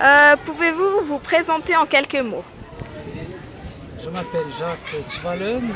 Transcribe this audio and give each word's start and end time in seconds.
Euh, 0.00 0.36
Pouvez-vous 0.44 1.04
vous 1.06 1.18
présenter 1.18 1.76
en 1.76 1.86
quelques 1.86 2.16
mots 2.16 2.44
Je 4.00 4.10
m'appelle 4.10 4.46
Jacques 4.58 5.08
Zwallen, 5.08 5.72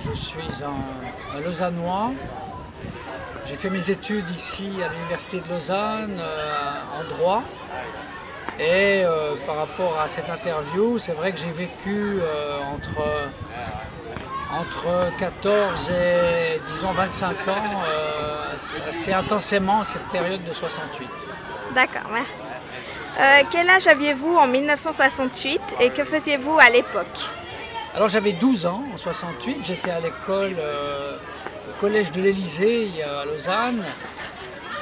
je 0.00 0.12
suis 0.12 0.62
un, 0.64 1.40
Lausannois. 1.40 2.10
J'ai 3.46 3.56
fait 3.56 3.70
mes 3.70 3.90
études 3.90 4.28
ici 4.30 4.68
à 4.84 4.92
l'Université 4.92 5.40
de 5.40 5.48
Lausanne 5.52 6.18
euh, 6.20 7.00
en 7.00 7.16
droit. 7.16 7.42
Et 8.58 9.02
euh, 9.04 9.34
par 9.46 9.56
rapport 9.56 9.98
à 9.98 10.06
cette 10.06 10.28
interview, 10.28 10.98
c'est 10.98 11.14
vrai 11.14 11.32
que 11.32 11.38
j'ai 11.38 11.50
vécu 11.50 12.20
entre, 12.72 13.02
entre 14.52 15.10
14 15.18 15.90
et 15.90 16.60
disons 16.74 16.92
25 16.92 17.28
ans 17.48 17.82
assez 18.88 19.12
intensément 19.12 19.82
cette 19.82 20.06
période 20.10 20.44
de 20.44 20.52
68. 20.52 21.08
D'accord, 21.74 22.10
merci. 22.12 22.52
Euh, 23.18 23.42
quel 23.50 23.68
âge 23.68 23.86
aviez-vous 23.86 24.36
en 24.36 24.46
1968 24.46 25.60
et 25.80 25.90
que 25.90 26.04
faisiez-vous 26.04 26.58
à 26.58 26.70
l'époque 26.70 27.30
Alors 27.94 28.08
j'avais 28.08 28.32
12 28.32 28.66
ans 28.66 28.84
en 28.92 28.96
68, 28.96 29.58
j'étais 29.64 29.90
à 29.90 30.00
l'école, 30.00 30.56
euh, 30.58 31.16
au 31.68 31.80
collège 31.80 32.10
de 32.12 32.22
l'Élysée 32.22 32.90
à 33.02 33.24
Lausanne. 33.24 33.84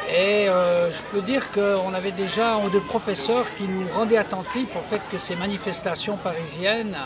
Et 0.09 0.49
euh, 0.49 0.91
je 0.93 1.03
peux 1.13 1.23
dire 1.23 1.53
qu'on 1.53 1.95
avait 1.95 2.13
déjà 2.13 2.55
un 2.55 2.65
ou 2.65 2.71
deux 2.71 2.81
professeurs 2.81 3.47
qui 3.57 3.65
nous 3.65 3.87
rendaient 3.95 4.17
attentifs 4.17 4.75
au 4.77 4.81
fait 4.81 5.01
que 5.11 5.19
ces 5.19 5.37
manifestations 5.37 6.17
parisiennes 6.17 6.97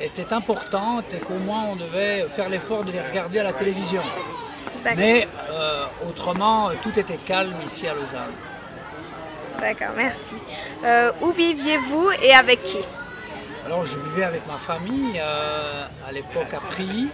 étaient 0.00 0.32
importantes 0.34 1.12
et 1.14 1.20
qu'au 1.20 1.38
moins 1.38 1.64
on 1.64 1.76
devait 1.76 2.26
faire 2.28 2.50
l'effort 2.50 2.84
de 2.84 2.92
les 2.92 3.00
regarder 3.00 3.38
à 3.38 3.44
la 3.44 3.52
télévision. 3.54 4.02
Mais 4.96 5.26
autrement, 6.06 6.70
tout 6.82 6.98
était 6.98 7.16
calme 7.16 7.56
ici 7.64 7.88
à 7.88 7.94
Lausanne. 7.94 8.32
D'accord, 9.60 9.94
merci. 9.96 10.34
Euh, 10.84 11.12
où 11.22 11.30
viviez-vous 11.30 12.10
et 12.22 12.32
avec 12.34 12.62
qui? 12.64 12.78
Alors 13.64 13.86
je 13.86 13.98
vivais 13.98 14.24
avec 14.24 14.46
ma 14.46 14.58
famille 14.58 15.18
euh, 15.18 15.84
à 16.06 16.12
l'époque 16.12 16.52
à 16.52 16.60
Prilly. 16.60 17.08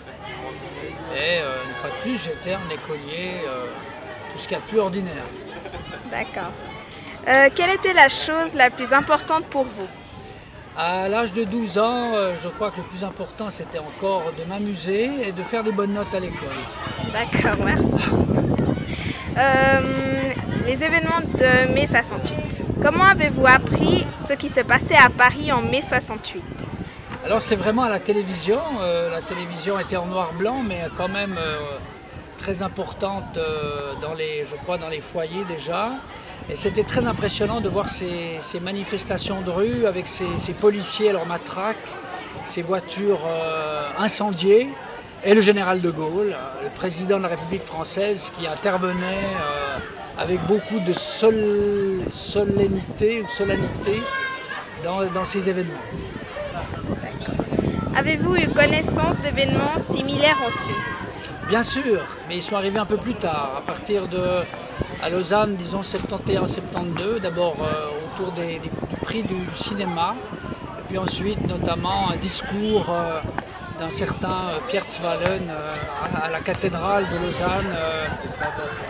Et 1.15 1.39
euh, 1.41 1.65
une 1.69 1.75
fois 1.75 1.91
de 1.91 2.03
plus, 2.03 2.19
j'étais 2.23 2.55
un 2.55 2.69
écolier, 2.73 3.35
tout 4.33 4.39
ce 4.39 4.49
qu'il 4.49 4.53
y 4.53 4.61
a 4.61 4.63
de 4.63 4.67
plus 4.67 4.79
ordinaire. 4.79 5.25
D'accord. 6.11 6.53
Quelle 7.55 7.71
était 7.71 7.93
la 7.93 8.09
chose 8.09 8.55
la 8.55 8.71
plus 8.71 8.93
importante 8.93 9.45
pour 9.47 9.65
vous? 9.65 9.87
À 10.77 11.09
l'âge 11.09 11.33
de 11.33 11.45
12 11.45 11.79
ans, 11.79 12.13
je 12.43 12.49
crois 12.49 12.71
que 12.71 12.79
le 12.79 12.85
plus 12.85 13.05
important, 13.05 13.51
c'était 13.51 13.79
encore 13.79 14.33
de 14.39 14.45
m'amuser 14.45 15.11
et 15.29 15.33
de 15.33 15.43
faire 15.43 15.63
des 15.63 15.73
bonnes 15.73 15.93
notes 15.93 16.15
à 16.15 16.21
l'école. 16.21 16.49
D'accord, 17.13 17.65
merci. 17.65 17.93
Les 20.67 20.85
événements 20.85 21.21
de 21.21 21.73
mai 21.73 21.87
68. 21.87 22.63
Comment 22.83 23.05
avez-vous 23.05 23.47
appris 23.47 24.07
ce 24.17 24.35
qui 24.35 24.49
se 24.49 24.61
passait 24.61 24.97
à 24.97 25.09
Paris 25.09 25.51
en 25.53 25.63
mai 25.63 25.81
68 25.83 26.43
Alors 27.25 27.41
c'est 27.41 27.57
vraiment 27.57 27.83
à 27.83 27.89
la 27.89 27.99
télévision. 27.99 28.61
euh, 28.81 29.11
la 29.11 29.23
télévision 29.23 29.79
était 29.79 29.97
en 29.97 30.07
noir-blanc, 30.07 30.63
mais 30.67 30.83
quand 30.97 31.09
même 31.09 31.37
euh, 31.39 31.59
très 32.37 32.63
importante 32.63 33.37
euh, 33.37 33.93
dans 34.03 34.15
les, 34.15 34.45
je 34.51 34.57
crois, 34.57 34.79
dans 34.79 34.89
les 34.89 35.01
foyers 35.01 35.45
déjà. 35.49 35.91
Et 36.49 36.57
c'était 36.57 36.85
très 36.85 37.07
impressionnant 37.07 37.61
de 37.61 37.69
voir 37.69 37.89
ces, 37.89 38.41
manifestations 38.61 39.41
de 39.41 39.51
rue 39.51 39.87
avec 39.87 40.09
ces, 40.09 40.39
ces 40.39 40.53
policiers 40.53 41.11
à 41.11 41.13
leurs 41.13 41.27
matraques, 41.27 41.77
ces 42.45 42.63
voitures 42.63 43.21
incendiées, 43.99 44.69
et 45.23 45.35
le 45.35 45.43
général 45.43 45.81
de 45.81 45.91
Gaulle, 45.91 46.35
le 46.63 46.71
président 46.71 47.19
de 47.19 47.23
la 47.23 47.29
République 47.29 47.63
française, 47.63 48.33
qui 48.39 48.49
intervenait 48.49 49.29
avec 50.19 50.41
beaucoup 50.47 50.79
de 50.81 50.93
sol- 50.93 52.03
solennité 52.11 53.23
ou 53.23 53.29
solennité 53.29 54.03
dans, 54.85 55.05
dans 55.13 55.25
ces 55.25 55.49
événements. 55.49 55.73
Avez-vous 57.97 58.37
eu 58.37 58.49
connaissance 58.49 59.19
d'événements 59.21 59.79
similaires 59.79 60.39
en 60.47 60.51
Suisse? 60.51 61.11
Bien 61.49 61.63
sûr, 61.63 62.01
mais 62.29 62.37
ils 62.37 62.43
sont 62.43 62.55
arrivés 62.57 62.79
un 62.79 62.87
peu 62.87 62.97
plus 62.97 63.15
tard, 63.15 63.55
à 63.59 63.61
partir 63.63 64.07
de, 64.07 64.23
à 65.03 65.09
Lausanne, 65.11 65.57
disons 65.57 65.81
71-72, 65.81 67.21
d'abord 67.21 67.57
euh, 67.61 67.89
autour 68.15 68.33
des- 68.33 68.59
des- 68.61 68.71
du 68.71 68.97
prix 69.03 69.23
du, 69.23 69.35
du 69.35 69.57
cinéma, 69.57 70.15
et 70.79 70.83
puis 70.89 70.99
ensuite 70.99 71.47
notamment 71.49 72.11
un 72.13 72.17
discours 72.17 72.87
euh, 72.91 73.19
d'un 73.81 73.91
certain 73.91 74.29
euh, 74.29 74.59
Pierre 74.69 74.85
Zwallen 74.91 75.49
euh, 75.49 76.25
à, 76.27 76.29
la 76.29 76.41
cathédrale 76.41 77.07
de 77.09 77.17
Lausanne, 77.25 77.73
euh, 77.75 78.07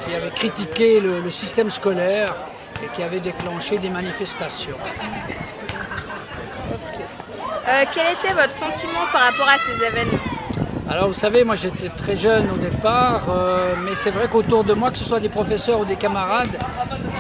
qui 0.05 0.15
avait 0.15 0.31
critiqué 0.31 1.01
le, 1.01 1.21
le 1.21 1.31
système 1.31 1.71
scolaire 1.71 2.35
et 2.83 2.89
qui 2.95 3.03
avait 3.05 3.21
déclenché 3.21 3.79
des 3.79 3.89
manifestations. 3.89 4.77
Euh, 7.69 7.85
Quel 7.95 8.07
était 8.15 8.35
votre 8.35 8.53
sentiment 8.53 9.07
par 9.13 9.23
rapport 9.23 9.49
à 9.49 9.59
ces 9.59 9.85
événements 9.85 10.19
Alors 10.91 11.07
vous 11.07 11.15
savez, 11.15 11.45
moi 11.45 11.55
j'étais 11.55 11.89
très 11.91 12.17
jeune 12.17 12.51
au 12.51 12.57
départ, 12.57 13.27
euh, 13.29 13.75
mais 13.85 13.95
c'est 13.95 14.11
vrai 14.11 14.27
qu'autour 14.29 14.65
de 14.65 14.73
moi, 14.73 14.91
que 14.91 14.99
ce 14.99 15.05
soit 15.05 15.21
des 15.21 15.29
professeurs 15.29 15.79
ou 15.79 15.85
des 15.85 15.97
camarades, 15.97 16.59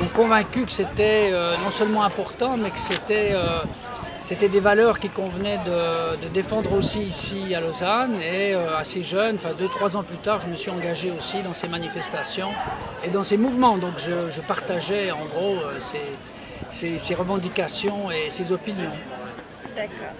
m'ont 0.00 0.08
convaincu 0.08 0.66
que 0.66 0.72
c'était 0.72 1.30
euh, 1.32 1.54
non 1.62 1.70
seulement 1.70 2.02
important, 2.02 2.56
mais 2.56 2.70
que 2.70 2.80
c'était 2.80 3.32
c'était 4.30 4.48
des 4.48 4.60
valeurs 4.60 5.00
qui 5.00 5.08
convenaient 5.08 5.58
de, 5.66 6.28
défendre 6.28 6.72
aussi 6.74 7.00
ici 7.00 7.52
à 7.52 7.60
Lausanne. 7.60 8.14
Et 8.22 8.54
euh, 8.54 8.78
assez 8.78 9.02
jeune, 9.02 9.34
enfin 9.34 9.54
deux, 9.58 9.66
trois 9.66 9.96
ans 9.96 10.04
plus 10.04 10.18
tard, 10.18 10.40
je 10.40 10.46
me 10.46 10.54
suis 10.54 10.70
engagé 10.70 11.10
aussi 11.10 11.42
dans 11.42 11.52
ces 11.52 11.66
manifestations 11.66 12.50
et 13.02 13.10
dans 13.10 13.24
ces 13.24 13.36
mouvements. 13.36 13.76
Donc 13.76 13.94
je, 13.98 14.40
partageais 14.42 15.10
en 15.10 15.24
gros 15.24 15.56
euh, 15.56 15.80
ces 16.70 17.14
revendications 17.16 18.12
et 18.12 18.30
ces 18.30 18.52
opinions. 18.52 18.92
D'accord. 19.74 20.14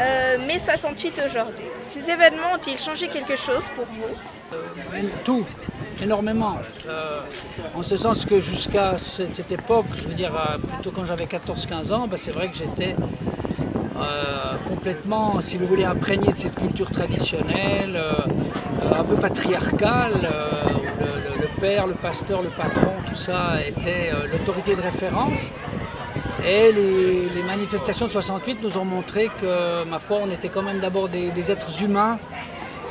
Euh, 0.00 0.38
mai 0.46 0.58
68 0.58 1.14
aujourd'hui. 1.28 1.64
Ces 1.90 2.10
événements 2.10 2.54
ont-ils 2.56 2.76
changé 2.78 3.08
quelque 3.08 3.36
chose 3.36 3.68
pour 3.76 3.84
vous 3.86 4.14
Men- 4.92 5.08
Tout, 5.24 5.44
énormément. 6.02 6.56
Euh, 6.88 7.20
en 7.74 7.82
ce 7.82 7.96
sens 7.96 8.24
que 8.24 8.40
jusqu'à 8.40 8.98
ce- 8.98 9.30
cette 9.30 9.52
époque, 9.52 9.86
je 9.94 10.02
veux 10.08 10.14
dire 10.14 10.32
euh, 10.34 10.58
plutôt 10.58 10.90
quand 10.90 11.04
j'avais 11.04 11.26
14-15 11.26 11.92
ans, 11.92 12.06
ben, 12.08 12.16
c'est 12.16 12.32
vrai 12.32 12.48
que 12.50 12.56
j'étais 12.56 12.96
euh, 13.96 14.54
complètement, 14.68 15.40
si 15.40 15.56
vous 15.56 15.66
voulez, 15.66 15.84
imprégné 15.84 16.32
de 16.32 16.38
cette 16.38 16.56
culture 16.56 16.90
traditionnelle, 16.90 17.94
euh, 17.96 18.12
euh, 18.82 19.00
un 19.00 19.04
peu 19.04 19.14
patriarcale, 19.14 20.22
euh, 20.24 20.50
où 20.74 21.40
le, 21.40 21.60
père, 21.60 21.86
le 21.86 21.94
pasteur, 21.94 22.42
le 22.42 22.48
patron, 22.48 22.92
tout 23.08 23.14
ça 23.14 23.60
était 23.64 24.10
euh, 24.12 24.26
l'autorité 24.32 24.74
de 24.74 24.82
référence. 24.82 25.52
Et 26.42 26.72
les, 26.72 27.28
les 27.28 27.42
manifestations 27.42 28.06
de 28.06 28.10
68 28.10 28.62
nous 28.62 28.76
ont 28.78 28.84
montré 28.84 29.30
que, 29.40 29.84
ma 29.84 29.98
foi, 29.98 30.18
on 30.22 30.30
était 30.30 30.48
quand 30.48 30.62
même 30.62 30.80
d'abord 30.80 31.08
des, 31.08 31.30
des 31.30 31.50
êtres 31.50 31.82
humains 31.82 32.18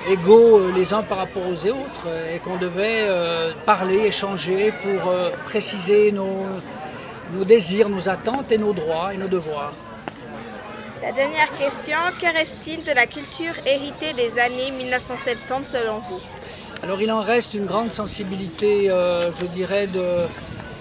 égaux 0.09 0.59
euh, 0.59 0.71
les 0.75 0.93
uns 0.93 1.01
par 1.01 1.19
rapport 1.19 1.43
aux 1.47 1.65
autres 1.65 2.07
et 2.33 2.39
qu'on 2.39 2.57
devait 2.57 3.05
euh, 3.07 3.53
parler, 3.65 4.07
échanger 4.07 4.73
pour 4.81 5.09
euh, 5.09 5.29
préciser 5.45 6.11
nos, 6.11 6.45
nos 7.33 7.45
désirs, 7.45 7.89
nos 7.89 8.09
attentes 8.09 8.51
et 8.51 8.57
nos 8.57 8.73
droits 8.73 9.13
et 9.13 9.17
nos 9.17 9.27
devoirs. 9.27 9.73
La 11.01 11.11
dernière 11.11 11.49
question, 11.57 11.97
que 12.21 12.33
reste-t-il 12.33 12.83
de 12.83 12.91
la 12.91 13.05
culture 13.05 13.53
héritée 13.65 14.13
des 14.13 14.39
années 14.39 14.71
1970 14.71 15.65
selon 15.69 15.99
vous? 15.99 16.21
Alors 16.81 17.01
il 17.01 17.11
en 17.11 17.21
reste 17.21 17.53
une 17.53 17.65
grande 17.65 17.91
sensibilité, 17.91 18.89
euh, 18.89 19.31
je 19.39 19.45
dirais, 19.45 19.87
de, 19.87 20.27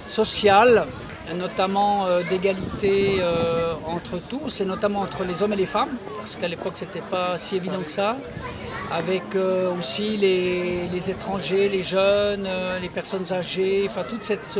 sociale, 0.06 0.87
notamment 1.35 2.07
euh, 2.07 2.23
d'égalité 2.29 3.19
euh, 3.21 3.75
entre 3.87 4.19
tous, 4.19 4.61
et 4.61 4.65
notamment 4.65 5.01
entre 5.01 5.25
les 5.25 5.43
hommes 5.43 5.53
et 5.53 5.57
les 5.57 5.67
femmes, 5.67 5.97
parce 6.19 6.37
qu'à 6.37 6.49
l'époque 6.49 6.75
c'était 6.77 7.01
pas 7.01 7.39
si 7.39 7.57
évident 7.57 7.81
que 7.85 7.93
ça, 7.93 8.17
avec 8.91 9.23
euh, 9.35 9.73
aussi 9.79 10.17
les, 10.17 11.11
étrangers, 11.11 11.69
les 11.69 11.83
jeunes, 11.83 12.49
les 12.81 12.89
personnes 12.89 13.33
âgées, 13.33 13.87
enfin 13.89 14.03
toute 14.09 14.23
cette 14.23 14.59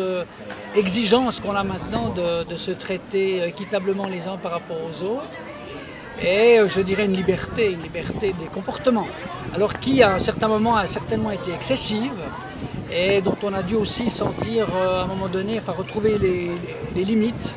exigence 0.76 1.41
qu'on 1.41 1.55
a 1.55 1.64
maintenant 1.64 2.09
de, 2.09 2.44
de 2.44 2.56
se 2.56 2.70
traiter 2.70 3.44
équitablement 3.47 4.06
les 4.06 4.26
uns 4.29 4.37
par 4.37 4.53
rapport 4.53 4.79
aux 4.79 5.03
autres 5.05 5.38
et 6.23 6.59
je 6.67 6.81
dirais 6.81 7.05
une 7.05 7.17
liberté, 7.17 7.73
une 7.73 7.82
liberté 7.82 8.32
des 8.38 8.47
comportements. 8.47 9.09
Alors 9.55 9.79
qui 9.81 10.03
à 10.03 10.14
un 10.14 10.19
certain 10.19 10.49
moment 10.49 10.76
a 10.76 10.87
certainement 10.87 11.31
été 11.31 11.53
excessive 11.53 12.12
et 12.94 13.20
dont 13.20 13.36
on 13.42 13.52
a 13.54 13.62
dû 13.62 13.74
aussi 13.74 14.10
sentir 14.10 14.66
euh, 14.74 15.00
à 15.00 15.04
un 15.04 15.06
moment 15.06 15.28
donné, 15.28 15.58
enfin 15.58 15.72
retrouver 15.72 16.18
les, 16.18 17.04
limites, 17.04 17.56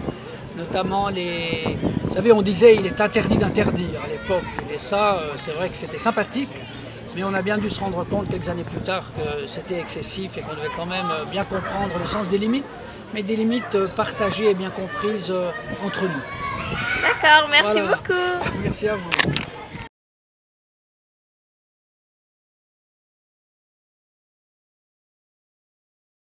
notamment 0.55 1.09
les... 1.09 1.77
Vous 2.05 2.13
savez, 2.13 2.31
on 2.31 2.41
disait 2.41 2.75
il 2.75 2.85
est 2.85 3.01
interdit 3.01 3.37
d'interdire 3.37 4.01
à 4.03 4.07
l'époque 4.07 4.43
et 4.73 4.77
ça 4.77 5.15
euh, 5.15 5.33
c'est 5.37 5.51
vrai 5.51 5.69
que 5.69 5.75
c'était 5.75 5.97
sympathique. 5.97 6.49
Mais 7.15 7.23
on 7.23 7.33
a 7.33 7.41
bien 7.41 7.57
dû 7.57 7.69
se 7.69 7.79
rendre 7.79 8.03
compte 8.05 8.29
quelques 8.29 8.49
années 8.49 8.65
plus 8.65 8.81
tard 8.81 9.05
que 9.15 9.47
c'était 9.47 9.79
excessif 9.79 10.37
et 10.37 10.41
qu'on 10.41 10.53
devait 10.53 10.73
quand 10.75 10.85
même 10.85 11.09
euh, 11.09 11.25
bien 11.25 11.45
comprendre 11.45 11.97
le 11.99 12.05
sens 12.05 12.27
des 12.27 12.37
limites, 12.37 12.65
mais 13.13 13.23
des 13.23 13.35
limites 13.35 13.77
partagées 13.95 14.49
et 14.51 14.53
bien 14.53 14.69
comprises 14.69 15.33
entre 15.85 16.03
nous. 16.03 16.23
D'accord, 17.01 17.47
merci 17.49 17.79
Voilà. 17.79 17.95
beaucoup. 17.95 18.59
Merci 18.63 18.89
à 18.89 18.95
vous. 18.95 19.55